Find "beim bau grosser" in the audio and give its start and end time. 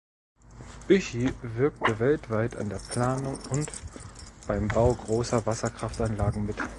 4.47-5.45